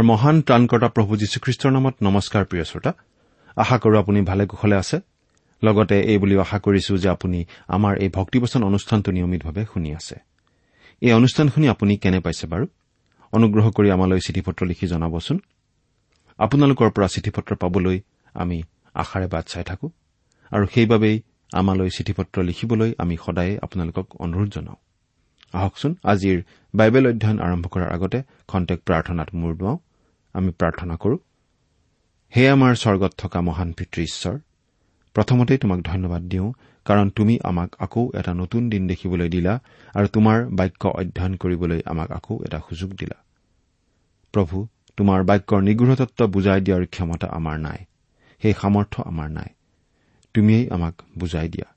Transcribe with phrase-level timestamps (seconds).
[0.00, 2.92] আমাৰ মহান ত্ৰাণকৰ্তা প্ৰভু যীশুখ্ৰীষ্টৰ নামত নমস্কাৰ প্ৰিয় শ্ৰোতা।
[3.56, 4.96] আশা কৰো আপুনি ভালে কুশলে আছে।
[5.62, 10.16] লগতে এই বুলিও আশা কৰিছো যে আপুনি আমাৰ এই ভক্তিবচন অনুষ্ঠানটো নিয়মিতভাৱে শুনি আছে।
[11.02, 12.66] এই অনুষ্ঠান শুনি আপুনি কেনে পাইছে বাৰু?
[13.32, 15.38] অনুগ্ৰহ কৰি আমালৈ চিঠি পত্ৰ লিখি জনাবচোন।
[16.38, 18.00] আপোনালোকৰ পৰা চিঠি পত্ৰ পাবলৈ
[18.34, 18.62] আমি
[18.94, 19.86] আশাৰে বাট চাই থাকো।
[20.52, 21.16] আৰু সেইবাবেই
[21.52, 24.78] আমালৈ চিঠি পত্ৰ লিখিবলৈ আমি সদায়ে আপোনালোকক অনুৰোধ জনাওঁ।
[25.52, 26.38] আহকচোন আজিৰ
[26.74, 28.18] বাইবেল অধ্যয়ন আৰম্ভ কৰাৰ আগতে
[28.48, 29.78] খন্তেক প্ৰাৰ্থনাত মূৰ দুৱাওঁ।
[30.34, 31.16] আমি প্ৰাৰ্থনা কৰো।
[32.36, 34.38] হে আমাৰ স্বৰ্গত থকা মহান পিতৃ ঈশ্বৰ
[35.14, 36.52] প্ৰথমতেই তোমাক ধন্যবাদ দিওঁ
[36.84, 39.60] কাৰণ তুমি আমাক আকৌ এটা নতুন দিন দেখিবলৈ দিলা
[39.94, 43.18] আৰু তোমাৰ বাক্য অধ্যয়ন কৰিবলৈ আমাক আকৌ এটা সুযোগ দিলা।
[44.32, 44.66] প্ৰভু
[44.96, 47.84] তোমাৰ বাক্যৰ নিগৃঢ়তত্ব বুজাই দিয়াৰ ক্ষমতা আমাৰ নাই।
[48.42, 49.50] সেই সামৰ্থ্য আমাৰ নাই।
[50.34, 51.68] তুমিয়েই আমাক বুজাই দিয়া।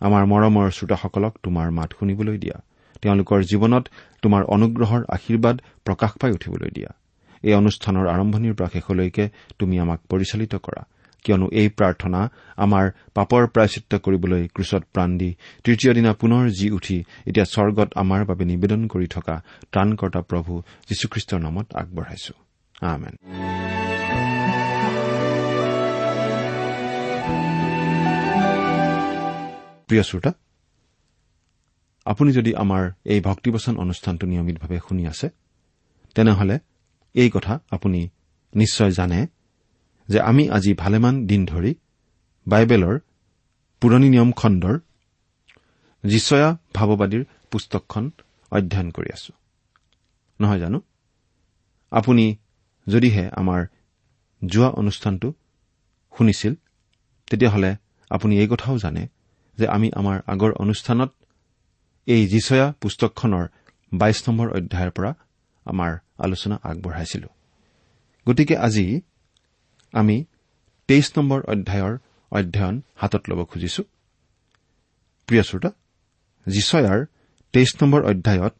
[0.00, 2.62] আমাৰ মৰমৰ শ্ৰোতাসকলক তোমাৰ মাত শুনিবলৈ দিয়া।
[3.02, 3.84] তেওঁলোকৰ জীৱনত
[4.22, 6.90] তোমাৰ অনুগ্ৰহৰ আশীৰ্বাদ প্ৰকাশ পাই উঠিবলৈ দিয়া।
[7.42, 9.24] এই অনুষ্ঠানৰ আৰম্ভণিৰ পৰা শেষলৈকে
[9.58, 10.82] তুমি আমাক পৰিচালিত কৰা।
[11.24, 12.20] কিয়নো এই প্ৰাৰ্থনা
[12.56, 12.84] আমাৰ
[13.14, 15.30] পাপৰ প্ৰায়চিত্ৰ কৰিবলৈ ক্ৰুচত প্ৰাণ দি
[15.64, 19.34] তৃতীয় দিনা পুনৰ জি উঠি এতিয়া স্বৰ্গত আমাৰ বাবে নিবেদন কৰি থকা
[19.72, 20.52] ত্ৰাণকৰ্তা প্ৰভু
[20.88, 22.34] যীশুখ্ৰীষ্টৰ নামত আগবঢ়াইছো।
[29.88, 30.32] প্ৰিয় শ্ৰোতা
[32.06, 35.26] আপুনি যদি আমাৰ এই ভক্তিবচন অনুষ্ঠানটো নিয়মিতভাৱে শুনি আছে
[36.14, 36.58] তেনেহলে
[37.14, 38.00] এই কথা আপুনি
[38.54, 39.20] নিশ্চয় জানে
[40.08, 41.72] যে আমি আজি ভালেমান দিন ধৰি
[42.46, 42.96] বাইবেলৰ
[43.82, 44.76] পুৰণি নিয়ম খণ্ডৰ
[46.04, 48.04] যিচয়া ভাৱবাদীৰ পুস্তকখন
[48.52, 49.32] অধ্যয়ন কৰি আছো।
[50.40, 50.78] নহয় জানো?
[51.92, 52.24] আপুনি
[52.86, 53.60] যদিহে আমাৰ
[54.42, 55.28] যোৱা অনুষ্ঠানটো
[56.18, 56.52] শুনিছিল
[57.28, 57.70] তেতিয়াহ'লে
[58.10, 59.02] আপুনি এই কথাও জানে
[59.58, 61.10] যে আমি আমাৰ আগৰ অনুষ্ঠানত
[62.06, 63.44] এই যিচয়া পুস্তকখনৰ
[63.92, 65.10] বাইশ নম্বৰ অধ্যায়ৰ পৰা
[65.72, 67.28] আমাৰ আলোচনা আগবঢ়াইছিলো।
[68.26, 68.86] গতিকে আজি
[69.94, 70.16] আমি
[70.88, 71.94] তেইছ নম্বৰ অধ্যায়ৰ
[72.32, 73.82] অধ্যয়ন হাতত ল'ব খুজিছো।
[75.28, 75.70] প্ৰিয় শ্ৰোতা
[76.46, 76.98] যিচয়াৰ
[77.54, 78.54] তেইছ নম্বৰ অধ্যায়ত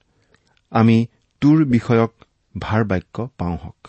[0.72, 0.96] আমি
[1.42, 2.12] তোৰ বিষয়ক
[2.54, 3.80] ভাৰ বাক্য পাওঁ হওক।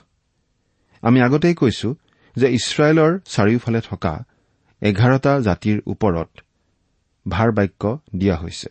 [1.03, 1.89] আমি আগতেই কৈছো
[2.35, 4.13] যে ইছৰাইলৰ চাৰিওফালে থকা
[4.81, 6.29] এঘাৰটা জাতিৰ ওপৰত
[7.25, 7.83] ভাৰ বাক্য
[8.15, 8.69] দিয়া হৈছে।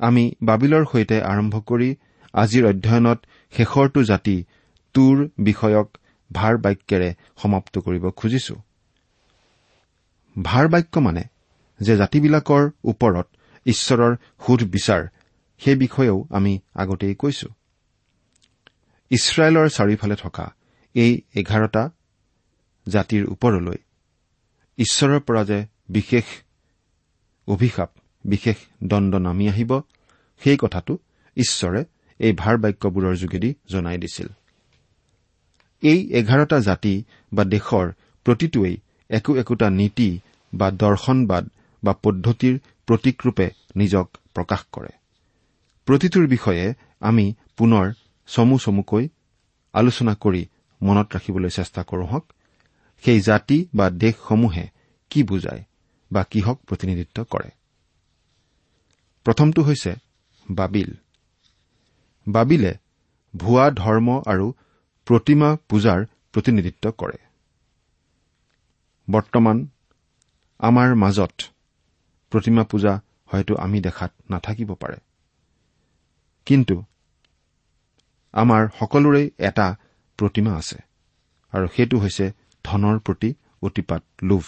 [0.00, 1.90] আমি বাবিলৰ সৈতে আৰম্ভ কৰি
[2.34, 3.18] আজিৰ অধ্যয়নত
[3.52, 4.36] শেষৰটো জাতি
[4.94, 5.88] তোৰ বিষয়ক
[6.32, 8.54] ভাৰ বাক্যেৰে সমাপ্ত কৰিব খুজিছো।
[10.42, 11.22] ভাৰ বাক্য মানে
[11.80, 13.26] যে জাতিবিলাকৰ ওপৰত
[13.66, 14.12] ঈশ্বৰৰ
[14.46, 15.02] সোধ বিচাৰ
[15.60, 17.48] সেই বিষয়েও আমি আগতেই কৈছো।
[19.10, 20.44] ইছৰাইলৰ চাৰিওফালে থকা
[20.94, 21.90] এই এঘাৰটা
[22.86, 23.78] জাতিৰ ওপৰলৈ
[24.78, 25.58] ঈশ্বৰৰ পৰা যে
[25.88, 26.24] বিশেষ
[27.48, 27.90] অভিশাপ
[28.24, 29.72] বিশেষ দণ্ড নামি আহিব
[30.42, 30.98] সেই কথাটো
[31.36, 31.84] ঈশ্বৰে
[32.18, 34.28] এই ভাৰ বাক্যবোৰৰ যোগেদি জনাই দিছিল।
[35.82, 37.92] এই এঘাৰটা জাতি বা দেশৰ
[38.24, 38.76] প্ৰতিটোৱেই
[39.10, 40.20] একো একোটা নীতি
[40.54, 41.50] বা দৰ্শনবাদ
[41.84, 44.92] বা পদ্ধতিৰ প্ৰতীকৰূপে নিজক প্ৰকাশ কৰে।
[45.86, 47.92] প্ৰতিটোৰ বিষয়ে আমি পুনৰ
[48.26, 49.08] চমু চমুকৈ
[49.72, 50.46] আলোচনা কৰি
[50.82, 52.32] মনত ৰাখিবলৈ চেষ্টা কৰোঁ হওক
[53.04, 54.68] সেই জাতি বা দেশসমূহে
[55.10, 55.64] কি বুজায়
[56.12, 57.50] বা কিহক প্ৰতিনিধিত্ব কৰে।
[59.24, 59.94] প্ৰথমটো হৈছে
[60.50, 60.94] বাবিল।
[62.26, 62.72] বাবিলে
[63.36, 64.46] ভুৱা ধৰ্ম আৰু
[65.06, 67.18] প্ৰতিমা পূজাৰ প্ৰতিনিধিত্ব কৰে।
[69.10, 69.66] বৰ্তমান
[70.60, 71.34] আমাৰ মাজত
[72.30, 74.96] প্ৰতিমা পূজা হয়তো আমি দেখাত নাথাকিব পাৰে।
[76.46, 76.84] কিন্তু
[78.34, 79.66] আমাৰ সকলোৰে এটা
[80.18, 80.78] প্ৰতিমা আছে
[81.52, 82.32] আৰু সেইটো হৈছে
[82.64, 84.44] ধনৰ প্ৰতি অতিপাত লোভ।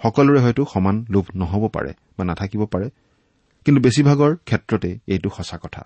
[0.00, 2.90] সকলোৰে হয়তো সমান লোভ নহ'ব পাৰে বা নাথাকিব পাৰে
[3.64, 5.82] কিন্তু বেছিভাগৰ ক্ষেত্ৰতে এইটো সঁচা কথা।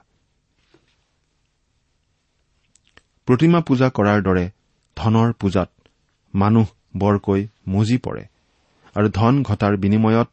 [3.27, 4.51] প্ৰতিমা পূজা কৰাৰ দৰে
[4.97, 5.71] ধনৰ পূজাত
[6.35, 6.67] মানুহ
[6.97, 8.25] বৰকৈ মজি পৰে
[8.95, 10.29] আৰু ধন ঘটাৰ বিনিময়ত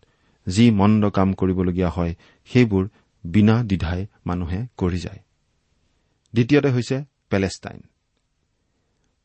[0.47, 2.13] যি মন্দ কাম কৰিবলগীয়া হয়
[2.45, 2.89] সেইবোৰ
[3.23, 5.19] বিনা দ্বিধাই মানুহে কৰি যায়।
[6.33, 6.97] দ্বিতীয়তে হৈছে
[7.29, 7.81] পেলেষ্টাইন।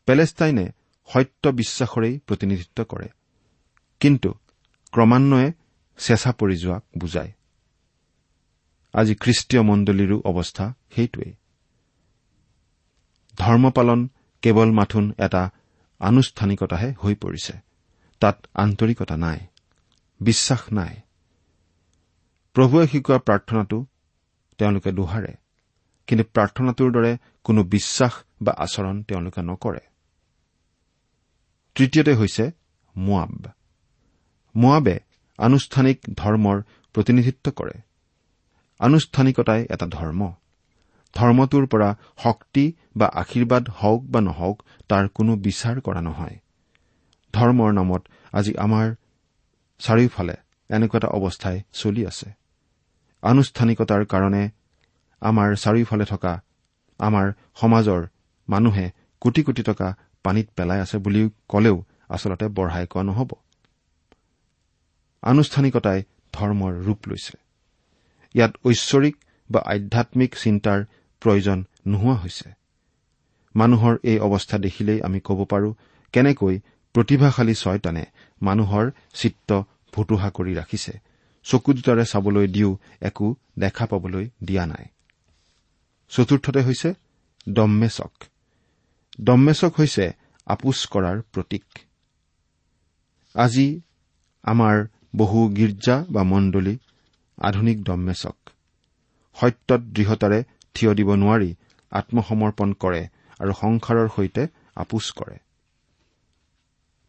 [0.06, 0.66] পেলেষ্টাইনে
[1.08, 3.08] সত্য বিশ্বাসৰেই প্ৰতিনিধিত্ব কৰে
[4.00, 4.30] কিন্তু
[4.92, 5.48] ক্ৰমান্বয়ে
[5.98, 7.32] চেঁচা পৰি যোৱাক বুজায়।
[8.94, 11.32] আজি খ্ৰীষ্টীয় মণ্ডলীৰো অৱস্থা সেইটোৱেই।
[13.38, 14.08] ধৰ্ম পালন
[14.42, 15.50] কেৱল মাথোন এটা
[16.00, 17.52] আনুষ্ঠানিকতাহে হৈ পৰিছে।
[18.20, 19.38] তাত আন্তৰিকতা নাই
[20.20, 20.94] বিশ্বাস নাই।
[22.56, 23.78] প্ৰভুৱে শিকোৱা প্ৰাৰ্থনাটো
[24.58, 25.32] তেওঁলোকে দোহাৰে
[26.06, 27.12] কিন্তু প্ৰাৰ্থনাটোৰ দৰে
[27.44, 28.12] কোনো বিশ্বাস
[28.42, 29.80] বা আচৰণ তেওঁলোকে নকৰে।
[31.74, 32.50] তৃতীয়তে হৈছে
[32.96, 33.42] মোৱাব।
[34.56, 35.00] মোৱাবে
[35.38, 36.62] আনুষ্ঠানিক ধৰ্মৰ
[36.94, 37.76] প্ৰতিনিধিত্ব কৰে।
[38.78, 40.32] আনুষ্ঠানিকতাই এটা ধৰ্ম।
[41.16, 41.88] ধৰ্মটোৰ পৰা
[42.22, 42.64] শক্তি
[42.96, 44.56] বা আশীৰ্বাদ হওক বা নহওক
[44.88, 46.36] তাৰ কোনো বিচাৰ কৰা নহয়।
[47.34, 48.86] ধৰ্মৰ নামত আজি আমাৰ
[49.80, 50.36] চাৰিওফালে
[50.70, 52.28] এনেকুৱা এটা অৱস্থাই চলি আছে।
[53.22, 54.42] আনুষ্ঠানিকতাৰ কাৰণে
[55.22, 56.32] আমাৰ চাৰিওফালে থকা
[57.00, 57.26] আমাৰ
[57.60, 58.00] সমাজৰ
[58.48, 58.86] মানুহে
[59.22, 59.88] কোটি কোটি টকা
[60.24, 61.76] পানীত পেলাই আছে বুলি কলেও
[62.08, 63.30] আচলতে বঢ়াই কোৱা নহ'ব।
[65.22, 65.98] আনুষ্ঠানিকতাই
[66.32, 67.34] ধৰ্মৰ ৰূপ লৈছে।
[68.34, 69.16] ইয়াত ঐশ্বৰিক
[69.50, 70.80] বা আধ্যামিক চিন্তাৰ
[71.20, 72.48] প্ৰয়োজন নোহোৱা হৈছে।
[73.56, 75.74] মানুহৰ এই অৱস্থা দেখিলেই আমি ক'ব পাৰো
[76.12, 76.54] কেনেকৈ
[76.94, 78.04] প্ৰতিভাশালী ছয়তানে
[78.42, 80.92] মানুহৰ চিত্ৰ ভুতুহা কৰি ৰাখিছে।
[81.46, 84.84] চকু দুটাৰে চাবলৈ দিও একো দেখা পাবলৈ দিয়া নাই।
[86.08, 86.94] চতুৰ্থতে হৈছে
[87.48, 88.12] দম্মেচক।
[89.20, 90.12] দম্মেচক হৈছে
[90.46, 91.64] আপোচ কৰাৰ প্ৰতীক।
[93.34, 93.80] আজি
[94.44, 96.78] আমাৰ বহু গীৰ্জা বা মণ্ডলী
[97.38, 98.36] আধুনিক দম্মেচক।
[99.36, 100.44] সত্যত দৃঢ়তাৰে
[100.76, 101.50] থিয় দিব নোৱাৰি
[101.92, 103.02] আত্মসমৰ্পণ কৰে
[103.40, 104.42] আৰু সংসাৰৰ সৈতে
[104.76, 105.36] আপোচ কৰে।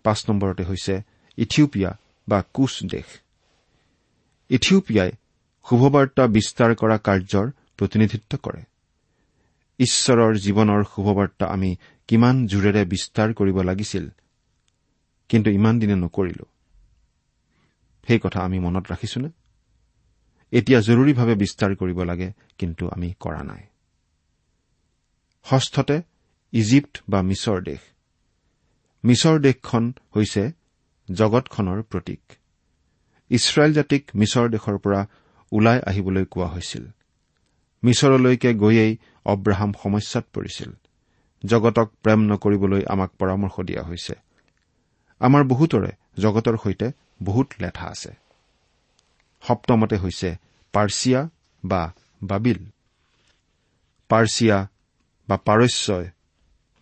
[0.06, 0.94] পাঁচ নম্বৰতে হৈছে
[1.38, 1.92] ইথিওপিয়া
[2.28, 3.08] বা কোচ দেশ।
[4.50, 5.12] ইথিওপিয়াই
[5.66, 7.48] শুভবাৰ্তা বিস্তাৰ কৰা কাৰ্যৰ
[7.78, 8.62] প্ৰতিনিধিত্ব কৰে।
[9.80, 11.70] ঈশ্বৰৰ জীৱনৰ শুভবাৰ্তা আমি
[12.10, 14.06] কিমান জোৰেৰে বিস্তাৰ কৰিব লাগিছিল
[15.30, 16.46] কিন্তু ইমান দিনে নকৰিলো।
[18.08, 19.30] সেই কথা আমি মনত ৰাখিছোনে?
[20.52, 23.64] এতিয়া জৰুৰীভাৱে বিস্তাৰ কৰিব লাগে কিন্তু আমি কৰা নাই।
[25.46, 26.02] ষষ্ঠতে
[26.52, 27.80] ইজিপ্ত বা মিছৰ দেশ।
[29.04, 30.52] মিছৰ দেশখন হৈছে
[31.12, 32.22] জগতখনৰ প্ৰতীক।
[33.30, 35.08] ইছৰাইল জাতিক মিছৰ দেশৰ পৰা
[35.52, 36.88] ওলাই আহিবলৈ কোৱা হৈছিল।
[37.84, 40.72] মিছৰলৈকে গৈয়েই অব্ৰাহাম সমস্যাত পৰিছিল।
[41.46, 44.14] জগতক প্ৰেম নকৰিবলৈ আমাক পৰামৰ্শ দিয়া হৈছে।
[45.20, 46.92] আমাৰ বহুতৰে জগতৰ সৈতে
[47.24, 48.27] বহুত লেঠা আছে।
[49.48, 50.36] সপ্তমতে হৈছে
[50.74, 51.30] পাৰ্চিয়া
[51.66, 52.60] বা বাবিল।
[54.10, 54.68] পাৰ্চিয়া
[55.28, 56.06] বা পাৰস্যই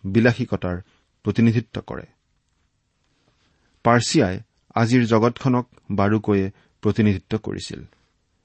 [0.04, 0.76] বিলাসিকতাৰ
[1.24, 2.06] প্ৰতিনিধিত্ব কৰে।
[3.84, 4.40] পাৰ্চিয়াই
[4.74, 6.50] আজিৰ জগতখনক বাৰুকৈয়ে
[6.82, 7.80] প্ৰতিনিধিত্ব কৰিছিল।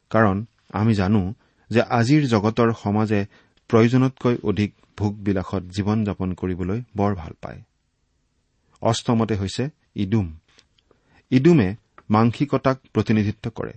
[0.09, 1.33] কাৰণ আমি জানো
[1.69, 3.25] যে আজিৰ জগতৰ সমাজে
[3.69, 7.61] প্ৰয়োজনতকৈ অধিক ভোগ বিলাসত জীৱন যাপন কৰিবলৈ বৰ ভাল পায়।
[8.81, 10.37] অষ্টমতে হৈছে ইডুম।
[11.31, 11.75] ইডুমে
[12.09, 13.73] মাংসিকতাক প্ৰতিনিধিত্ব কৰে।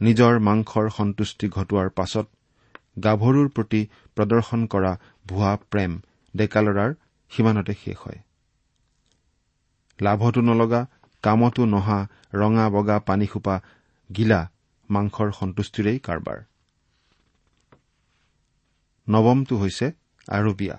[0.00, 2.26] নিজৰ মাংসৰ সন্তুষ্টি ঘটোৱাৰ পাছত
[3.04, 3.80] গাভৰুৰ প্ৰতি
[4.16, 4.92] প্ৰদৰ্শন কৰা
[5.26, 5.92] ভুৱা প্ৰেম
[6.34, 6.90] ডেকালৰাৰ
[7.30, 8.20] সিমানতে শেষ হয়।
[9.98, 10.80] লাভতো নলগা
[11.24, 11.98] কামতো নহা
[12.34, 13.56] ৰঙা বগা পানীসোপা
[14.10, 14.40] গিলা
[14.90, 16.38] মাংসৰ সন্তুষ্টিৰেই কাৰবাৰ।
[19.08, 19.86] নৱমটো হৈছে
[20.28, 20.76] আৰবিয়া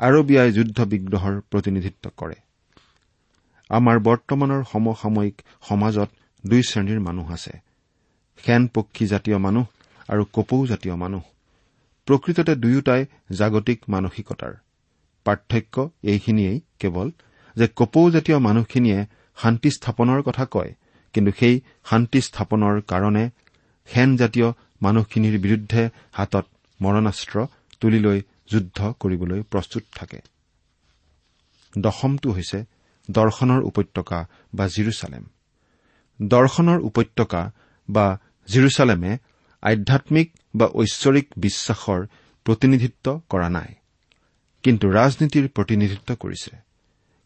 [0.00, 2.36] আৰবিয়াই যুদ্ধ বিগ্ৰহৰ প্ৰতিনিধিত্ব কৰে।
[3.70, 5.36] আমাৰ বৰ্তমানৰ সমসাময়িক
[5.68, 6.08] সমাজত
[6.44, 7.54] দুই শ্ৰেণীৰ মানুহ আছে।
[8.44, 9.64] সেন পক্ষী জাতীয় মানুহ
[10.08, 11.22] আৰু কপৌ জাতীয় মানুহ।
[12.06, 14.52] প্ৰকৃততে দুয়োটাই জাগতিক মানসিকতাৰ।
[15.26, 17.10] পাৰ্থক্য এইখিনিয়েই কেৱল
[17.56, 20.74] যে কপৌ জাতীয় মানুহখিনিয়ে শান্তি স্থাপনৰ কথা কয়
[21.12, 23.30] কিন্তু সেই শান্তি স্থাপনৰ কাৰণে
[23.86, 24.48] সেনজাতীয়
[24.82, 26.46] মানুহখিনিৰ বিৰুদ্ধে হাতত
[26.82, 27.46] মৰণাস্ত্ৰ
[27.80, 30.20] তুলি লৈ যুদ্ধ কৰিবলৈ প্ৰস্তুত থাকে।
[31.78, 32.64] দশমটো হৈছে
[33.10, 34.18] দৰ্শনৰ উপত্যকা
[34.54, 35.24] বা জিৰচালেম।
[36.22, 37.50] দৰ্শনৰ উপত্যকা
[37.90, 39.18] বা জিৰচালেমে
[39.62, 42.06] আধ্যামিক বা ঐশ্বৰিক বিশ্বাসৰ
[42.44, 43.74] প্ৰতিনিধিত্ব কৰা নাই।
[44.62, 46.56] কিন্তু ৰাজনীতিৰ প্ৰতিনিধিত্ব কৰিছে।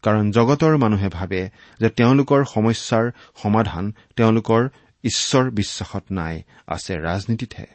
[0.01, 1.49] কাৰণ জগতৰ মানুহে ভাবে
[1.79, 3.11] যে তেওঁলোকৰ সমস্যাৰ
[3.43, 4.69] সমাধান তেওঁলোকৰ
[5.03, 7.67] ঈশ্বৰ বিশ্বাসত নাই আছে ৰাজনীতিতহে।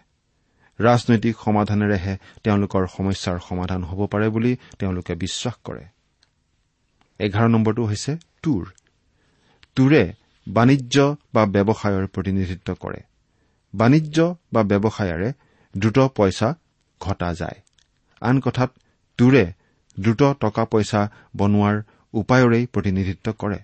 [0.81, 5.85] ৰাজনৈতিক সমাধানেৰেহে তেওঁলোকৰ সমস্যাৰ সমাধান হ'ব পাৰে বুলি তেওঁলোকে বিশ্বাস কৰে।
[7.19, 8.73] এঘাৰ নম্বৰটো হৈছে টুৰ
[9.75, 10.13] টুৰে
[10.49, 13.01] বাণিজ্য বা ব্যৱসায়ৰ প্ৰতিনিধিত্ব কৰে।
[13.75, 15.33] বাণিজ্য বা ব্যৱসায়েৰে
[15.77, 16.55] দ্ৰুত পইচা
[17.01, 17.61] ঘটা যায়।
[18.21, 18.71] আন কথাত
[19.19, 19.53] টুৰে
[20.01, 21.83] দ্ৰুত টকা পইচা বনোৱাৰ
[22.15, 23.59] উপায়ৰেই প্ৰতিনিধিত্ব কৰে।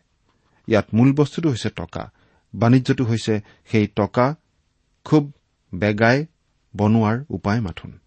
[0.69, 2.11] ইয়াত মূল বস্তুটো হৈছে টকা।
[2.55, 4.35] বাণিজ্যটো হৈছে সেই টকা
[5.05, 5.33] খুব
[5.75, 6.27] বেগাই
[6.77, 7.99] বনোৱাৰ উপায় মাথোন।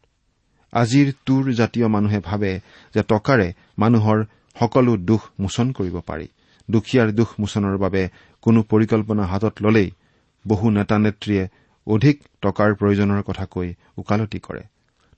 [0.73, 2.59] আজিৰ টুৰ জাতীয় মানুহে ভাবে
[2.93, 4.25] যে টকাৰে মানুহৰ
[4.59, 6.27] সকলো দুখ মোচন কৰিব পাৰি।
[6.71, 8.09] দুখীয়াৰ দুখ মোচনৰ বাবে
[8.45, 9.89] কোনো পৰিকল্পনা হাতত ললেই
[10.45, 11.43] বহু নেতা নেত্ৰীয়ে
[11.87, 14.63] অধিক টকাৰ প্ৰয়োজনৰ কথা কৈ ওকালতি কৰে।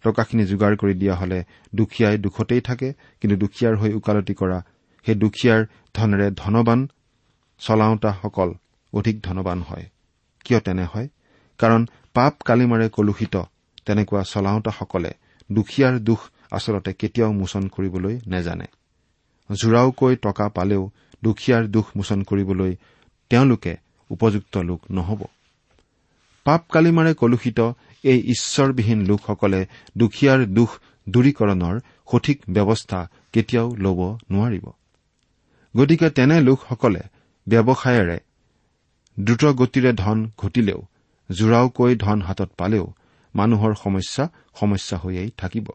[0.03, 1.39] টকাখিনি যোগাৰ কৰি দিয়া হলে
[1.75, 4.59] দুখীয়াই দুখতেই থাকে কিন্তু দুখীয়াৰ হৈ ওকালতি কৰা
[5.05, 5.61] সেই দুখীয়াৰ
[5.93, 6.79] ধনেৰে ধনবান
[7.61, 8.49] চলাওঁতাসকল
[8.93, 9.85] অধিক ধনবান হয়।
[10.45, 11.07] কিয় তেনে হয়?
[11.59, 11.81] কাৰণ
[12.13, 13.35] পাপ কালিমাৰে কলুষিত
[13.85, 15.11] তেনেকুৱা চলাওঁতাসকলে
[15.49, 16.19] দুখীয়াৰ দুখ
[16.51, 18.67] আচলতে কেতিয়াও মোচন কৰিবলৈ নেজানে।
[19.49, 20.83] জোৰাওকৈ টকা পালেও
[21.23, 22.73] দুখীয়াৰ দুখ মোচন কৰিবলৈ
[23.29, 23.73] তেওঁলোকে
[24.09, 25.21] উপযুক্ত লোক নহ'ব।
[26.45, 27.59] পাপ কালিমাৰে কলুষিত
[28.03, 29.61] এই ঈশ্বৰবিহীন লোকসকলে
[29.97, 30.69] দুখীয়াৰ দুখ
[31.09, 31.75] দূৰীকৰণৰ
[32.11, 32.99] সঠিক ব্যৱস্থা
[33.33, 33.99] কেতিয়াও ল'ব
[34.31, 34.65] নোৱাৰিব।
[35.77, 37.01] গতিকে তেনে লোকসকলে
[37.47, 38.17] ব্যৱসায়েৰে
[39.19, 40.79] দ্ৰুতগতিৰে ধন ঘটিলেও
[41.31, 42.85] জোৰাওকৈ ধন হাতত পালেও
[43.35, 44.23] মানুহৰ সমস্যা
[44.55, 45.67] সমস্যা হৈয়েই থাকিব।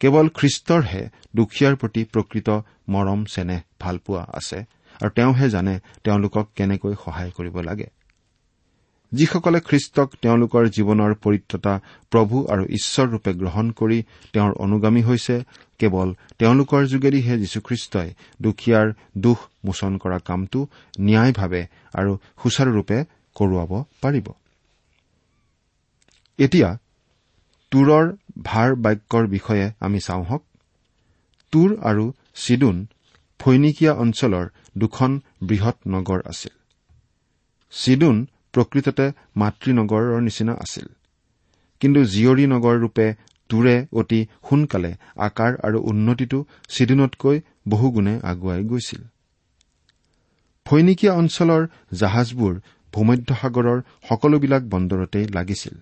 [0.00, 1.02] কেৱল খ্ৰীষ্টৰহে
[1.36, 2.48] দুখীয়াৰ প্ৰতি প্ৰকৃত
[2.88, 4.58] মৰম চেনেহ ভালপোৱা আছে।
[5.02, 5.74] আৰু তেওঁহে জানে
[6.04, 7.88] তেওঁলোকক কেনেকৈ সহায় কৰিব লাগে।
[9.12, 11.74] যিসকলে খ্ৰীষ্টক তেওঁলোকৰ জীৱনৰ পৰিত্ৰতা
[12.12, 13.98] প্ৰভু আৰু ঈশ্বৰৰূপে গ্ৰহণ কৰি
[14.32, 15.36] তেওঁৰ অনুগামী হৈছে
[15.78, 18.08] কেৱল তেওঁলোকৰ যোগেদিহে যীশুখ্ৰীষ্টই
[18.42, 18.86] দুখীয়াৰ
[19.18, 20.60] দুখ মোচন কৰা কামটো
[21.00, 21.62] ন্যায়ভাৱে
[21.94, 22.12] আৰু
[22.42, 22.98] সুচাৰুৰূপে
[23.36, 23.70] কৰোৱাব
[24.02, 24.26] পাৰিব।
[26.38, 26.70] এতিয়া
[27.72, 28.04] তুৰৰ
[28.42, 30.42] ভাৰ বাক্যৰ বিষয়ে আমি চাওঁ হওক।
[31.52, 32.76] তুৰ আৰু চিডুন
[33.40, 34.44] ফৈনিকীয়া অঞ্চলৰ
[34.76, 36.54] দুখন বৃহৎ নগৰ আছিল।
[37.72, 39.06] চিডুন প্ৰকৃততে
[39.36, 40.86] মাতৃনগৰৰ নিচিনা আছিল।
[41.80, 43.06] কিন্তু জীয়ৰী নগৰ ৰূপে
[43.50, 49.02] তুৰে অতি সোনকালে আকাৰ আৰু উন্নতিটো চিডুনতকৈ বহুগুণে আগুৱাই গৈছিল।
[50.66, 52.54] ফৈনিকীয়া অঞ্চলৰ জাহাজবোৰ
[52.92, 55.74] ভূমধ্যসাগৰৰ সকলোবিলাক বন্দৰতেই লাগিছিল।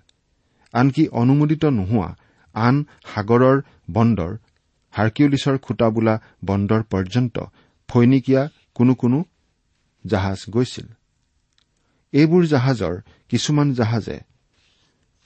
[0.73, 2.17] আনকি অনুমোদিত নোহোৱা
[2.55, 3.57] আন সাগৰৰ
[3.91, 4.33] বন্দৰ
[4.93, 6.15] হাৰ্কিউলিছৰ খুটা বোলা
[6.45, 7.37] বন্দৰ পৰ্যন্ত
[7.89, 9.19] ফৈনিকীয়া কোনো কোনো
[10.05, 10.87] জাহাজ গৈছিল।
[12.13, 12.95] এইবোৰ জাহাজৰ
[13.29, 14.19] কিছুমান জাহাজে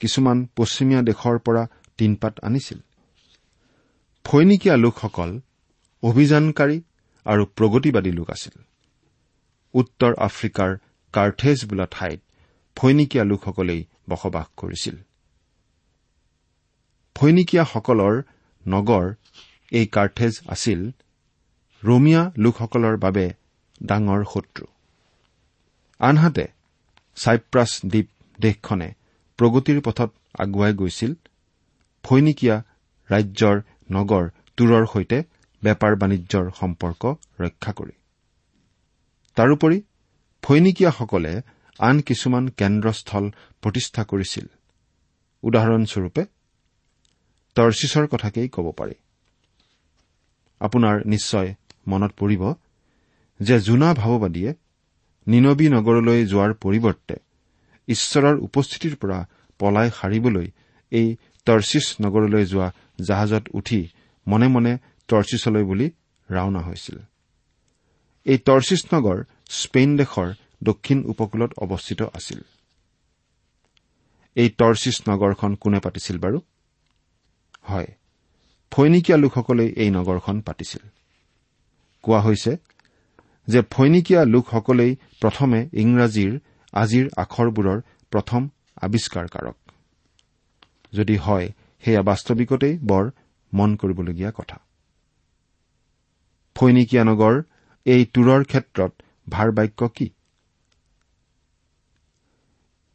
[0.01, 1.63] কিছুমান পশ্চিমীয়া দেশৰ পৰা
[1.97, 2.79] টিনপাত আনিছিল।
[4.25, 5.31] ফৈনিকীয়া লোকসকল
[6.03, 6.77] অভিযানকাৰী
[7.25, 8.55] আৰু প্ৰগতিবাদী লোক আছিল।
[9.73, 10.71] উত্তৰ আফ্ৰিকাৰ
[11.13, 12.19] কাৰ্থেজ বোলা ঠাইত
[12.77, 14.95] ফৈনিকীয়া লোকসকলেই বসবাস কৰিছিল।
[17.15, 18.15] ফৈনিকীয়াসকলৰ
[18.65, 19.05] নগৰ
[19.71, 20.79] এই কাৰ্থেজ আছিল।
[21.83, 23.25] ৰোমিয়া লোকসকলৰ বাবে
[23.83, 24.65] ডাঙৰ শত্ৰু।
[25.99, 26.45] আনহাতে
[27.17, 28.07] ছাইপ্ৰাছ দ্বীপ
[28.39, 28.89] দেশখনে
[29.39, 30.09] প্ৰগতিৰ পথত
[30.39, 31.11] আগুৱাই গৈছিল।
[32.03, 32.55] ফৈনিকীয়া
[33.09, 33.57] ৰাজ্যৰ
[33.91, 34.23] নগৰ
[34.57, 35.17] তুৰৰ সৈতে
[35.63, 37.03] বেপাৰ বাণিজ্যৰ সম্পৰ্ক
[37.39, 37.95] ৰক্ষা কৰি।
[39.37, 39.77] তাৰোপৰি
[40.43, 41.33] ফৈনিকীয়াসকলে
[41.79, 43.25] আন কিছুমান কেন্দ্ৰস্থল
[43.61, 44.45] প্ৰতিষ্ঠা কৰিছিল।
[45.43, 46.23] উদাহৰণস্বৰূপে
[47.55, 48.95] টৰ্চিছৰ কথাকেই ক'ব পাৰি।
[50.61, 51.49] আপোনাৰ নিশ্চয়
[51.87, 52.43] মনত পৰিব
[53.41, 54.51] যে জোনা ভাৱবাদীয়ে
[55.27, 57.15] নিনবী নগৰলৈ যোৱাৰ পৰিৱৰ্তে
[57.87, 59.19] ঈশ্বৰৰ উপস্থিতিৰ পৰা
[59.59, 60.47] পলাই সাৰিবলৈ
[60.91, 61.07] এই
[61.47, 62.67] টৰ্চিছ নগৰলৈ যোৱা
[63.07, 63.81] জাহাজত উঠি
[64.27, 64.73] মনে মনে
[65.09, 65.87] টৰ্চিছলৈ বুলি
[66.29, 66.97] ৰাওনা হৈছিল।
[68.25, 69.17] এই টৰ্চিছ নগৰ
[69.49, 70.27] স্পেইন দেশৰ
[70.63, 72.39] দক্ষিণ উপকূলত অৱস্থিত আছিল।
[74.35, 76.39] এই টৰ্চিছ নগৰখন কোনে পাতিছিল বাৰু?
[77.69, 77.89] হয়
[78.71, 80.83] ফৈনিকীয়া লোকসকলে এই নগৰখন পাতিছিল।
[82.03, 82.51] কোৱা হৈছে
[83.51, 84.91] যে ফৈনিকীয়া লোকসকলেই
[85.21, 86.33] প্ৰথমে ইংৰাজীৰ
[86.73, 87.79] আজিৰ আখৰবোৰৰ
[88.11, 88.41] প্ৰথম
[88.81, 89.57] আৱিষ্কাৰকাৰক।
[90.93, 91.47] যদি হয়
[91.83, 93.05] সেয়া বাস্তৱিকতেই বৰ
[93.53, 94.57] মন কৰিবলগীয়া কথা।
[96.55, 97.35] ফৈনিকীয়া নগৰ
[97.85, 98.91] এই তুৰৰ ক্ষেত্ৰত
[99.29, 100.07] ভাৰ বাক্য কি?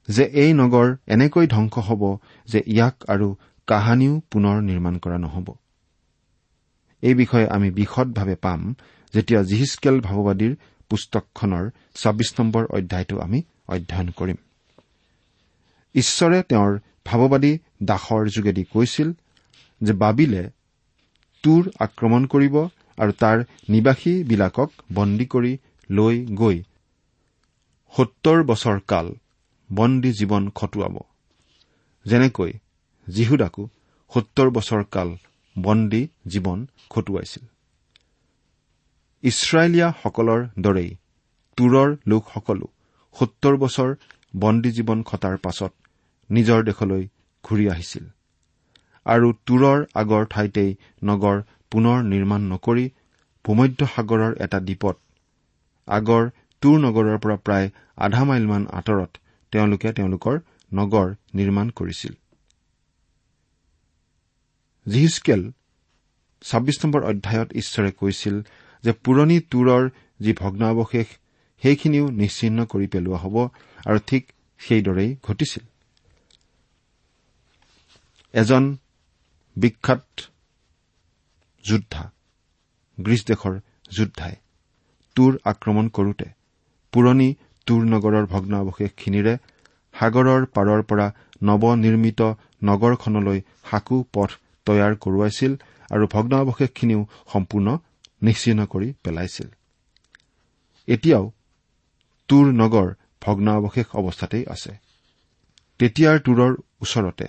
[0.09, 2.03] যে এই নগৰ এনেকৈ ধ্বংস হ'ব
[2.49, 3.29] যে ইয়াক আৰু
[3.69, 5.49] কাহানিও পুনৰ নিৰ্মাণ কৰা নহ'ব।
[7.03, 8.61] এই বিষয়ে আমি বিশদভাৱে পাম
[9.17, 10.53] যেতিয়া জিহিচকেল ভাৱবাদীৰ
[10.91, 14.39] পুস্তকখনৰ ছাব্বিছ নম্বৰ অধ্যায়টো আমি অধ্যয়ন কৰিম।
[15.95, 16.73] ঈশ্বৰে তেওঁৰ
[17.05, 19.09] ভাৱবাদী দাসৰ যোগেদি কৈছিল
[19.81, 20.43] যে বাবিলে
[21.45, 22.57] তুৰ আক্ৰমণ কৰিব
[22.99, 23.39] আৰু তাৰ
[23.69, 25.53] নিবাসীবিলাকক বন্দী কৰি
[25.91, 26.57] লৈ গৈ
[27.95, 29.07] সত্তৰ বছৰ কাল
[29.71, 30.95] বন্দী জীৱন খটুৱাব।
[32.07, 32.53] যেনেকৈ
[33.07, 33.63] যীহুদাকো
[34.13, 35.09] সত্তৰ বছৰ কাল
[35.57, 36.59] বন্দী জীৱন
[36.91, 37.45] খটুৱাইছিল।
[39.25, 40.91] ইছৰাইলীয়াসকলৰ দৰেই
[41.59, 42.67] তুৰৰ লোকসকলো
[43.17, 43.91] সত্তৰ বছৰ
[44.35, 45.73] বন্দী জীৱন খটাৰ পাছত
[46.31, 47.03] নিজৰ দেশলৈ
[47.45, 48.05] ঘূৰি আহিছিল।
[49.07, 50.71] আৰু তুৰৰ আগৰ ঠাইতেই
[51.03, 51.37] নগৰ
[51.73, 52.87] পুনৰ নিৰ্মাণ নকৰি
[53.45, 54.97] ভূমধ্য সাগৰৰ এটা দ্বীপত
[55.89, 56.25] আগৰ
[56.63, 57.69] তুৰ নগৰৰ পৰা প্ৰায়
[58.07, 59.11] আধা মাইলমান আঁতৰত
[59.53, 60.35] তেওঁলোকে তেওঁলোকৰ
[60.73, 62.15] নগৰ নিৰ্মাণ কৰিছিল।
[64.87, 65.43] জিহিচকেল
[66.43, 68.35] ছাব্বিছ নম্বৰ অধ্যায়ত ঈশ্বৰে কৈছিল
[68.85, 69.83] যে পুৰণি তুৰৰ
[70.21, 71.09] যি ভগ্নাৱশেষ
[71.63, 73.37] সেইখিনিও নিশ্চিন্ন কৰি পেলোৱা হ'ব
[73.87, 74.23] আৰু ঠিক
[74.61, 75.65] সেইদৰেই ঘটিছিল।
[78.35, 78.65] এজন
[79.57, 80.05] বিখ্যাত
[81.65, 82.05] যোদ্ধা
[82.99, 83.55] গ্ৰীচ দেশৰ
[83.91, 84.35] যোদ্ধাই
[85.17, 86.27] তুৰ আক্ৰমণ কৰোতে
[86.93, 87.29] পুৰণি
[87.67, 89.35] তুৰ নগৰৰ ভগ্নাৱশেষখিনিৰে
[89.95, 91.07] সাগৰৰ পাৰৰ পৰা
[91.43, 92.21] নৱনিৰ্মিত
[92.63, 93.39] নগৰখনলৈ
[93.71, 94.31] সাকু পথ
[94.67, 95.53] তৈয়াৰ কৰোৱাইছিল
[95.91, 97.69] আৰু ভগ্নাৱশেষখিনিও সম্পূৰ্ণ
[98.27, 99.49] নিশ্চিন্ন কৰি পেলাইছিল।
[100.89, 101.25] এতিয়াও
[102.29, 102.89] তুৰ নগৰ
[103.23, 104.73] ভগ্নাৱশেষ অৱস্থাতেই আছে।
[105.81, 107.27] তেতিয়াৰ তুৰৰ ওচৰতে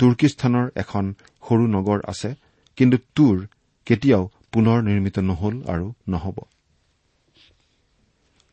[0.00, 1.04] তুৰ্কিস্তানৰ এখন
[1.46, 2.30] সৰু নগৰ আছে
[2.78, 3.36] কিন্তু তুৰ
[3.86, 6.36] কেতিয়াও পুনৰ নিৰ্মিত নহল আৰু নহব।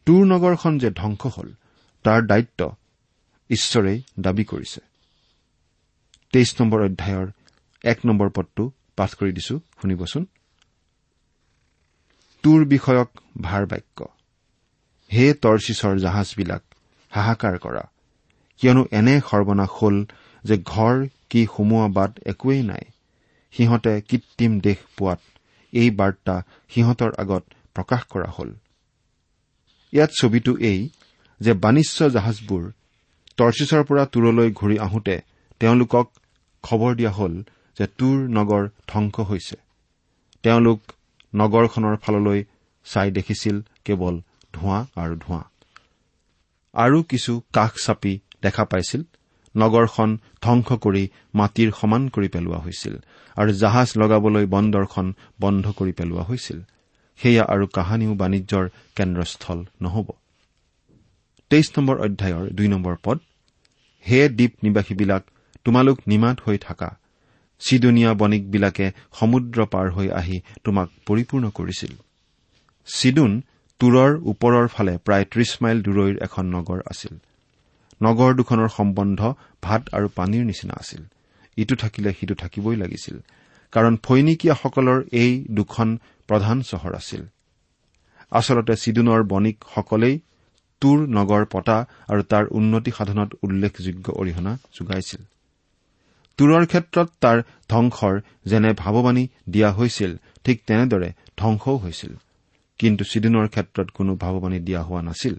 [0.08, 1.50] তুৰ নগৰখন যে ধ্বংস হল
[2.06, 2.62] তাৰ দায়িত্ব
[3.50, 4.82] ঈশ্বৰেই দাবী কৰিছে।
[6.34, 7.28] তেইছ নম্বৰ অধ্যায়ৰ
[7.84, 8.64] এক নম্বৰ পদটো
[8.98, 10.24] পাঠ কৰি দিছো শুনিবচোন।
[12.44, 13.10] তোৰ বিষয়ক
[13.42, 14.08] ভাৰ বাক্য
[15.12, 16.64] হে টৰ্চিছৰ জাহাজবিলাক
[17.12, 17.84] হাহাকাৰ কৰা।
[18.62, 19.98] কিয়নো এনে সৰ্বনাশ হল
[20.44, 20.96] যে ঘৰ
[21.30, 22.86] কি সুমোৱা বাট একোৱেই নাই।
[23.54, 25.22] সিহঁতে কৃত্ৰিম দেশ পোৱাত
[25.74, 26.36] এই বাৰ্তা
[26.70, 27.44] সিহঁতৰ আগত
[27.76, 28.50] প্ৰকাশ কৰা হল।
[29.94, 30.80] ইয়াত ছবিটো এই
[31.42, 32.64] যে বাণিজ্য জাহাজবোৰ
[33.38, 35.16] টৰ্চিছৰ পৰা তুৰলৈ ঘূৰি আহোঁতে
[35.62, 36.08] তেওঁলোকক
[36.64, 37.34] খবৰ দিয়া হল
[37.78, 39.58] যে তুৰ নগৰ ধ্বংস হৈছে।
[40.44, 40.80] তেওঁলোক
[41.34, 42.44] নগৰখনৰ ফাললৈ
[42.86, 44.16] চাই দেখিছিল কেৱল
[44.54, 45.44] ধোঁৱা আৰু ধোঁৱা।
[46.74, 49.04] আৰু কিছু কাষ চাপি দেখা পাইছিল।
[49.56, 51.04] নগৰখন ধ্বংস কৰি
[51.36, 52.96] মাটিৰ সমান কৰি পেলোৱা হৈছিল
[53.38, 56.60] আৰু জাহাজ লগাবলৈ বন্দৰখন বন্ধ কৰি পেলোৱা হৈছিল।
[57.20, 60.08] সেয়া আৰু কাহানিও বাণিজ্যৰ কেন্দ্ৰস্থল নহ'ব।
[61.50, 63.18] তেইছ নম্বৰ অধ্যায়ৰ দুই নম্বৰ পদ
[64.06, 65.24] হে দ্বীপ নিবাসীবিলাক
[65.66, 66.90] তোমালোক নিমাত হৈ থাকা।
[67.62, 68.86] চিডনীয়া বণিকবিলাকে
[69.20, 71.94] সমুদ্ৰ পাৰ হৈ আহি তোমাক পৰিপূৰ্ণ কৰিছিল।
[72.88, 73.32] চিডুন
[73.80, 77.14] তুৰৰ ওপৰৰ ফালে প্ৰায় ত্ৰিশ মাইল দূৰৈৰ এখন নগৰ আছিল।
[78.02, 79.20] নগৰ দুখনৰ সম্বন্ধ
[79.64, 81.02] ভাত আৰু পানীৰ নিচিনা আছিল।
[81.58, 83.18] ইটো থাকিলে সিটো থাকিবই লাগিছিল
[83.74, 85.88] কাৰণ ফৈনিকীয়াসকলৰ এই দুখন
[86.30, 87.22] প্ৰধান চহৰ আছিল।
[88.32, 90.16] আচলতে চিডুনৰ বণিকসকলেই
[90.82, 95.22] তুৰ নগৰ পতা আৰু তাৰ উন্নতি সাধনত উল্লেখযোগ্য অৰিহণা যোগাইছিল।
[96.40, 102.14] তুৰৰ ক্ষেত্ৰত তাৰ ধ্বংসৰ যেনে ভাৱবাণী দিয়া হৈছিল ঠিক তেনেদৰে ধ্বংসও হৈছিল।
[102.80, 105.36] কিন্তু চিডুনৰ ক্ষেত্ৰত কোনো ভাৱবাণী দিয়া হোৱা নাছিল।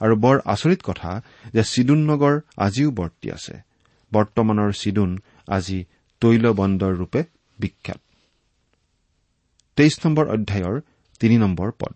[0.00, 3.54] আৰু বৰ আচৰিত কথা যে চিডুন নগৰ আজিও বৰ্তি আছে।
[4.12, 5.84] বৰ্তমানৰ চিডুন আজি
[6.20, 7.24] তৈল বন্দৰ ৰূপে
[7.58, 8.00] বিখ্যাত।
[9.76, 10.80] তেইছ নম্বৰ অধ্যায়ৰ
[11.20, 11.94] তিনি নম্বৰ পদ।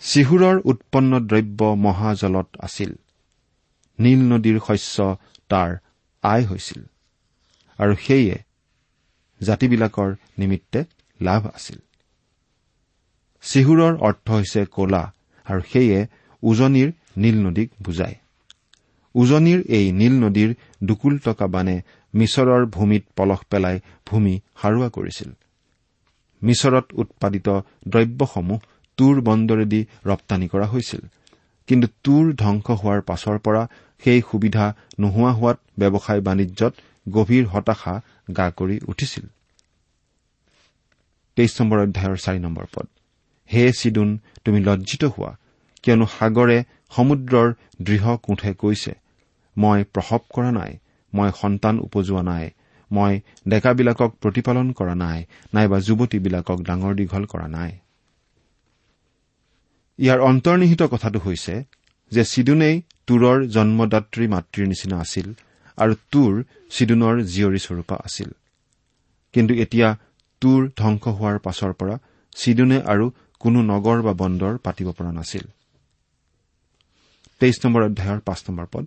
[0.00, 2.94] চিহুৰৰ উৎপন্ন দ্ৰব্য মহাজলত আছিল।
[3.98, 5.16] নীল নদীৰ শস্য
[5.48, 5.76] তাৰ
[6.24, 6.80] আয় হৈছিল
[7.78, 8.36] আৰু সেয়ে
[9.40, 10.80] জাতিবিলাকৰ নিমিত্তে
[11.20, 11.78] লাভ আছিল।
[13.44, 15.02] চিহুৰৰ অৰ্থ হৈছে কলা
[15.46, 15.98] আৰু সেয়ে
[16.42, 18.16] উজনিৰ নীল নদীক বুজায়।
[19.14, 20.50] উজনিৰ এই নীল নদীৰ
[20.84, 21.76] দুকুল টকা বানে
[22.14, 23.76] মিছৰৰ ভূমিত পলস পেলাই
[24.06, 25.30] ভূমি সাৰুৱা কৰিছিল।
[26.42, 27.48] মিছৰত উৎপাদিত
[27.88, 28.58] দ্ৰব্যসমূহ
[28.98, 31.02] তুৰ বন্দৰেদি ৰপ্তানি কৰা হৈছিল
[31.68, 33.62] কিন্তু তুৰ ধ্বংস হোৱাৰ পাছৰ পৰা
[34.02, 34.64] সেই সুবিধা
[35.00, 36.72] নোহোৱা হোৱাত ব্যৱসায় বাণিজ্যত
[37.06, 37.94] গভীৰ হতাশা
[38.36, 39.26] গা কৰি উঠিছিল।
[43.50, 45.30] হে চিডুন তুমি লজ্জিত হোৱা
[45.84, 46.58] কিয়নো সাগৰে
[46.90, 47.48] সমুদ্ৰৰ
[47.82, 48.92] দৃঢ় কোঠে কৈছে
[49.56, 50.72] মই প্ৰসৱ কৰা নাই
[51.12, 52.44] মই সন্তান উপজোৱা নাই
[52.90, 53.12] মই
[53.48, 55.18] ডেকাবিলাকক প্ৰতিপালন কৰা নাই
[55.54, 57.72] নাইবা যুৱতীবিলাকক ডাঙৰ দীঘল কৰা নাই।
[59.98, 61.54] ইয়াৰ অন্তৰ্নিহিত কথাটো হৈছে
[62.12, 62.76] যে চিডুনেই
[63.08, 65.34] তুৰৰ জন্মদাত্ৰী মাতৃৰ নিচিনা আছিল
[65.78, 68.30] আৰু তুৰ চিডুনৰ জীয়ৰী স্বৰূপা আছিল।
[69.32, 69.88] কিন্তু এতিয়া
[70.40, 71.98] তুৰ ধ্বংস হোৱাৰ পাছৰ পৰা
[72.36, 75.44] চিডুনে আৰু কোনো নগৰ বা বন্দৰ পাতিব পৰা নাছিল।
[77.40, 78.86] তেইছ নম্বৰ অধ্যায়ৰ পাঁচ নম্বৰ পদ।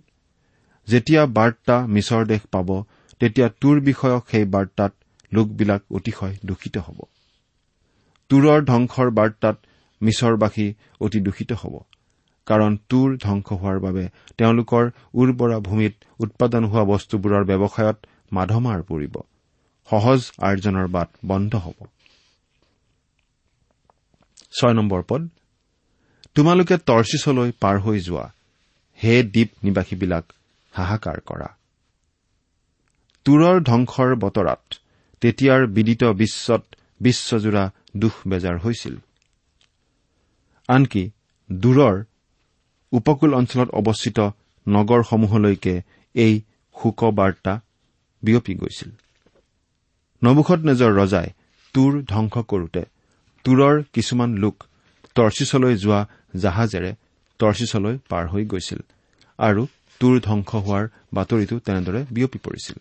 [0.88, 2.68] যেতিয়া বাৰ্তা মিছৰ দেশ পাব
[3.20, 4.92] তেতিয়া তুৰ বিষয়ক সেই বাৰ্তাত
[5.32, 6.98] লোকবিলাক অতিশয় দূষিত হ'ব।
[8.30, 9.56] তুৰৰ ধ্বংসৰ বাৰ্তাত
[10.02, 11.74] মিছৰবাসী অতি দূষিত হ'ব।
[12.46, 14.04] কাৰণ তুৰ ধ্বংস হোৱাৰ বাবে
[14.38, 17.98] তেওঁলোকৰ উৰ্বৰা ভূমিত উৎপাদন হোৱা বস্তুবোৰৰ ব্যৱসায়ত
[18.32, 19.14] মাধমাৰ পৰিব।
[19.88, 21.78] সহজ আৰ্জনৰ বাট বন্ধ হ'ব।
[25.08, 25.22] পদ
[26.34, 28.26] তোমালোকে টৰ্চিছলৈ পাৰ হৈ যোৱা।
[29.04, 30.24] হে দ্বীপ নিবাসীবিলাক
[30.72, 31.48] হাহাকাৰ কৰা।
[33.24, 34.62] তুৰৰ ধ্বংসৰ বতৰাত
[35.20, 36.62] তেতিয়াৰ বিদিত বিশ্বত
[37.00, 37.64] বিশ্বজোৰা
[37.96, 38.96] দুখ বেজাৰ হৈছিল।
[40.68, 41.10] আনকি
[41.52, 42.04] দূৰৰ
[42.92, 44.18] উপকূল অঞ্চলত অৱস্থিত
[44.66, 45.74] নগৰসমূহলৈকে
[46.14, 46.34] এই
[46.74, 47.52] শোকবাৰ্তা
[48.22, 48.90] বিয়পি গৈছিল।
[50.22, 51.28] নবুখত নেজৰ ৰজাই
[51.74, 52.82] তুৰ ধ্বংস কৰোতে
[53.44, 54.56] তুৰৰ কিছুমান লোক
[55.16, 56.00] টৰ্চিছলৈ যোৱা
[56.42, 56.90] জাহাজেৰে
[57.40, 58.80] টৰ্চিছলৈ পাৰ হৈ গৈছিল
[59.38, 59.62] আৰু
[60.00, 62.76] তুৰ ধ্বংস হোৱাৰ বাতৰিটো তেনেদৰে বিয়পি পৰিছিল।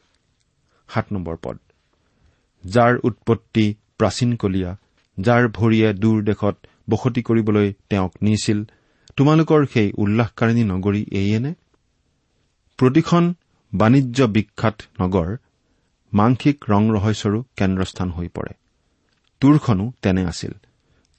[2.63, 3.65] যাৰ উৎপত্তি
[3.99, 4.71] প্ৰাচীনকলীয়া
[5.17, 6.55] যাৰ ভৰিয়ে দূৰ দেশত
[6.89, 8.59] বসতি কৰিবলৈ তেওঁক নিছিল
[9.17, 11.51] তোমালোকৰ সেই উল্লাসকাৰিণী নগৰী এইয়েনে
[12.79, 13.23] প্ৰতিখন
[13.73, 15.29] বাণিজ্য বিখ্যাত নগৰ
[16.13, 18.53] মাংসিক ৰং ৰহস্যৰো কেন্দ্ৰস্থান হৈ পৰে।
[19.41, 20.53] তুৰখনো তেনে আছিল।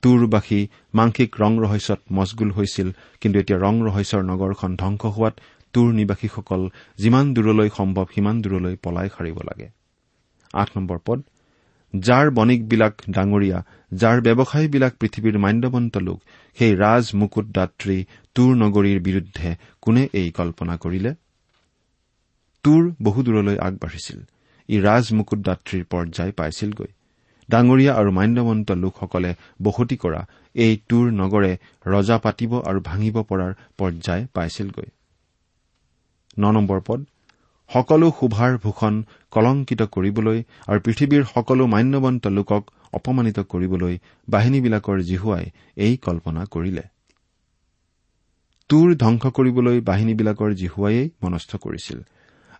[0.02, 0.60] তুৰবাসী
[0.94, 2.88] মাংসিক ৰং ৰহস্যত মচগুল হৈছিল
[3.20, 5.34] কিন্তু এতিয়া ৰং ৰহস্যৰ নগৰখন ধ্বংস হোৱাত
[5.74, 6.62] তুৰ নিবাসীসকল
[6.98, 9.68] যিমান দূৰলৈ সম্ভৱ সিমান দূৰলৈ পলাই সাৰিব লাগে।
[10.54, 11.18] আঠ নম্বৰ পদ
[11.94, 16.20] যাৰ বণিকবিলাক ডাঙৰীয়া যাৰ ব্যৱসায়ীবিলাক পৃথিৱীৰ মান্যৱন্ত লোক
[16.58, 21.14] সেই ৰাজ মুকুট দাত্ৰী তুৰ নগৰীৰ বিৰুদ্ধে কোনে এই কল্পনা কৰিলে?
[22.64, 24.18] তুৰ বহু দূৰলৈ আগবাঢ়িছিল।
[24.68, 26.86] ই ৰাজ মুকুট দাত্ৰীৰ পৰ্যায় পাইছিলগৈ।
[27.50, 34.26] ডাঙৰীয়া আৰু মান্যৱন্ত লোকসকলে বসতি কৰা এই তুৰ নগৰে ৰজা পাতিব আৰু ভাঙিব পৰাৰ পৰ্যায়
[34.34, 34.88] পাইছিলগৈ।
[36.38, 37.04] ন নম্বৰ পদ
[37.72, 38.94] সকলো শোভাৰ ভূষণ
[39.30, 43.94] কলংকিত কৰিবলৈ আৰু পৃথিৱীৰ সকলো মান্যৱন্ত লোকক অপমানিত কৰিবলৈ
[44.28, 45.44] বাহিনীবিলাকৰ জিহুৱাই
[45.76, 46.84] এই কল্পনা কৰিলে।
[48.70, 51.98] তুৰ ধ্বংস কৰিবলৈ বাহিনীবিলাকৰ জিহুৱাইয়েই মনস্থ কৰিছিল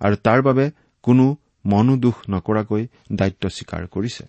[0.01, 0.65] আৰু তাৰ বাবে
[1.05, 1.25] কোনো
[1.67, 4.25] মনোদোষ নকৰাকৈ দায়িত্ব স্বীকাৰ কৰিছে।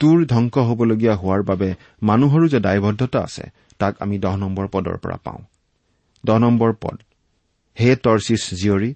[0.00, 1.68] তুৰ ধ্বংস হবলগীয়া হোৱাৰ বাবে
[2.02, 3.44] মানুহৰো যে দায়বদ্ধতা আছে
[3.78, 5.40] তাক আমি দহ নম্বৰ পদৰ পৰা পাওঁ।
[6.24, 6.96] দহ নম্বৰ পদ।
[7.76, 8.90] হে টৰ্চিছ জীয়ৰী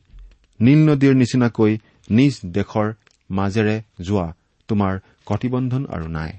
[0.61, 1.79] নীল নদীৰ নিচিনাকৈ
[2.11, 2.93] নিজ দেশৰ
[3.31, 4.35] মাজেৰে যোৱা
[4.69, 6.33] তোমাৰ কটিবন্ধন আৰু নাই।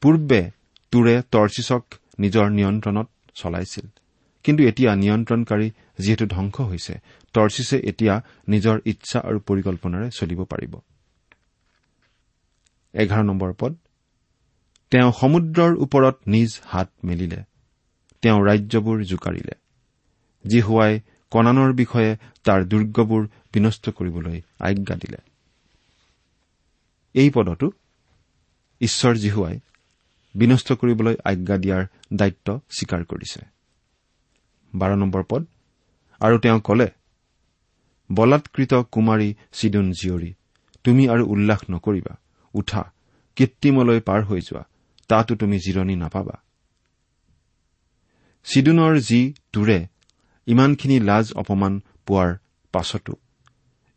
[0.00, 0.50] পূৰ্বে
[0.90, 1.84] তুৰে টৰ্চিছক
[2.18, 3.86] নিজৰ নিয়ন্ত্ৰণত চলাইছিল।
[4.44, 6.94] কিন্তু এতিয়া নিয়ন্ত্ৰণকাৰী যিহেতু ধ্বংস হৈছে
[7.32, 10.72] টৰ্চিছে এতিয়া নিজৰ ইচ্ছা আৰু পৰিকল্পনাৰে চলিব পাৰিব।
[14.90, 17.42] তেওঁ সমুদ্ৰৰ ওপৰত নিজ হাত মেলিলে।
[18.22, 19.52] তেওঁ ৰাজ্যবোৰ জোকাৰিলে।
[20.44, 25.18] যি হোৱাই কণানৰ বিষয়ে তাৰ দুৰ্গবোৰ বিনষ্ট কৰিবলৈ আজ্ঞা দিলে।
[27.14, 27.70] এই পদতো
[28.80, 29.60] ঈশ্বৰ জীহুৱাই
[30.34, 33.40] বিনষ্ট কৰিবলৈ আজ্ঞা দিয়াৰ দায়িত্ব স্বীকাৰ কৰিছে।
[34.74, 35.46] বাৰ নম্বৰ পদ।
[36.20, 36.88] আৰু তেওঁ কলে
[38.12, 40.34] বলাৎকৃত কুমাৰী চিডুন জীয়ৰী
[40.84, 42.14] তুমি আৰু উল্লাস নকৰিবা।
[42.54, 42.82] উঠা
[43.36, 44.62] কৃত্ৰিমলৈ পাৰ হৈ যোৱা
[45.08, 46.36] তাতো তুমি জিৰণি নাপাবা।
[48.44, 49.86] চিডুনৰ যি তোৰে
[50.48, 51.74] ইমানখিনি লাজ অপমান
[52.06, 52.30] পোৱাৰ
[52.74, 53.14] পাছতো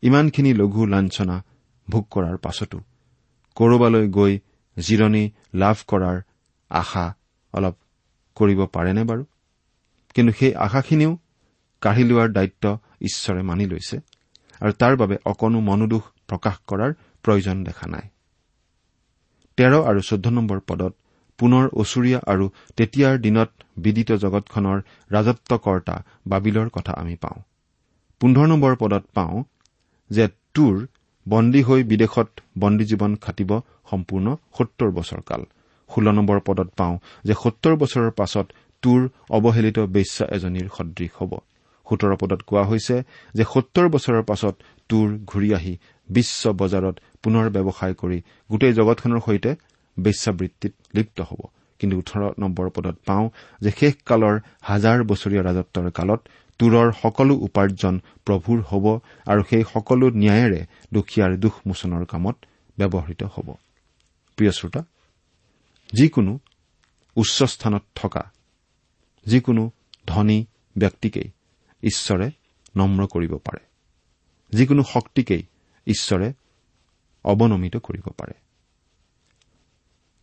[0.04, 1.36] ইমানখিনি লঘু লাঞ্চনা
[1.88, 2.78] ভোগ কৰাৰ পাছতো
[3.58, 4.34] কৰবালৈ গৈ
[4.78, 6.18] জিৰণি লাভ কৰাৰ
[6.72, 7.06] আশা
[7.54, 7.76] অলপ
[8.38, 9.24] কৰিব পাৰেনে বাৰু?
[10.16, 11.12] কিন্তু সেই আশাখিনিও
[11.82, 12.64] কাঢ়ি লোৱাৰ দায়িত্ব
[13.02, 13.98] ঈশ্বৰে মানি লৈছে
[14.62, 16.92] আৰু তাৰ বাবে অকণো মনোদোষ প্ৰকাশ কৰাৰ
[17.24, 18.06] প্ৰয়োজন দেখা নাই।
[19.58, 20.94] তেৰ আৰু চৈধ্য নম্বৰ পদত
[21.40, 22.46] পুনৰ ওচৰীয়া আৰু
[22.78, 23.50] তেতিয়াৰ দিনত
[23.84, 24.78] বিদিত জগতখনৰ
[25.12, 25.96] ৰাজত্বকৰ্তা
[26.28, 27.40] বাবিলৰ কথা আমি পাওঁ।
[28.22, 29.36] পোন্ধৰ নম্বৰ পদত পাওঁ
[30.10, 30.76] যে তোৰ
[31.26, 33.52] বন্দী হৈ বিদেশত বন্দী জীৱন খাটিব
[33.90, 35.42] সম্পূৰ্ণ সত্তৰ বছৰ কাল।
[35.90, 38.46] ষোল্ল নম্বৰ পদত পাওঁ যে সত্তৰ বছৰৰ পাছত
[38.84, 41.32] তোৰ অৱহেলিত বেশ্যা এজনীৰ সদৃশ হ'ব।
[41.88, 42.96] সোতৰ পদত কোৱা হৈছে
[43.34, 44.56] যে সত্তৰ বছৰৰ পাছত
[44.90, 45.74] তোৰ ঘূৰি আহি
[46.10, 48.18] বিশ্ব বজাৰত পুনৰ ব্যৱসায় কৰি
[48.50, 49.52] গোটেই জগতখনৰ সৈতে
[49.98, 51.42] বেশ্যাবৃত্তিত লিপ্ত হ'ব।
[51.82, 53.30] কিন্তু ওঠৰ নম্বৰ পদত পাওঁ
[53.62, 56.22] যে শেষকালৰ হাজাৰ বছৰীয়া ৰাজত্বৰ কালত
[56.60, 58.86] তোৰৰ সকলো উপাৰ্জন প্ৰভুৰ হ'ব
[59.26, 60.62] আৰু সেই সকলো ন্যায়েৰে
[60.94, 62.36] দুখীয়াৰ দুখমোচনৰ কামত
[62.78, 63.48] ব্যৱহৃত হ'ব।
[65.94, 66.40] যিকোনো
[67.16, 68.32] উচ্চ স্থানত থকা
[69.26, 69.72] যিকোনো
[70.08, 70.46] ধনী
[70.78, 71.30] ব্যক্তিকেই
[71.84, 72.32] ঈশ্বৰে
[72.76, 73.66] নম্ৰ কৰিব পাৰে।
[74.58, 75.44] যিকোনো শক্তিকেই
[75.88, 76.34] ঈশ্বৰে
[77.24, 78.34] অৱনমিত কৰিব পাৰে।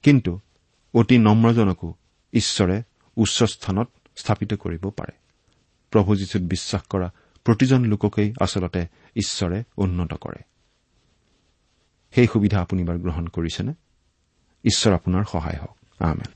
[0.03, 0.41] কিন্তু
[0.95, 1.95] অতি নম্ৰজনকো
[2.33, 2.83] ঈশ্বৰে
[3.17, 5.13] উচ্চ স্থানত স্থাপিত কৰিব পাৰে।
[5.91, 7.11] প্ৰভু যীশুত বিশ্বাস কৰা
[7.45, 10.43] প্ৰতিজন লোককেই আচলতে ঈশ্বৰে উন্নত কৰে।
[12.15, 13.73] সেই সুবিধা আপুনি বাৰ গ্ৰহণ কৰিছেনে?
[14.65, 16.33] ঈশ্বৰ আপোনাৰ সহায় হওক। আমেন।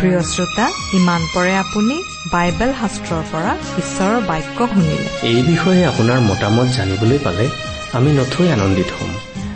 [0.00, 2.02] প্ৰিয় শ্ৰোতা ইমান পৰে আপুনি
[2.32, 7.48] বাইবেল শাস্ত্ৰৰ পৰা ঈশ্বৰৰ বাক্য শুনিলে। এই বিষয়ে আপোনাৰ মতামত জানিবলৈ পালে
[7.92, 9.29] আমি নথৈ আনন্দিত হ'ম।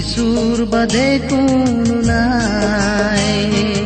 [0.00, 3.79] যিচুৰ বাদে কোনো নাই